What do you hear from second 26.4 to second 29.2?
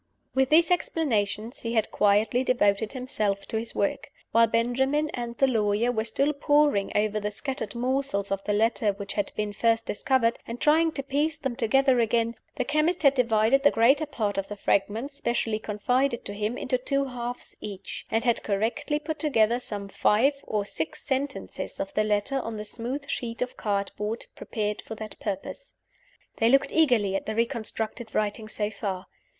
looked eagerly at the reconstructed writing so far.